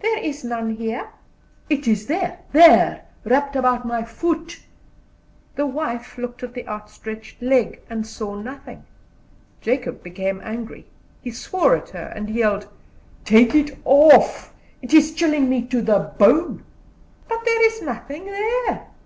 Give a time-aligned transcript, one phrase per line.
[0.00, 1.08] "There is none here."
[1.70, 4.60] "It is there there, wrapped about my foot."
[5.56, 8.84] The wife looked at the outstretched leg, and saw nothing.
[9.62, 10.84] Jacob became angry,
[11.22, 12.66] he swore at her, and yelled:
[13.24, 16.62] "Take it off; it is chilling me to the bone."
[17.42, 18.86] "There is nothing there."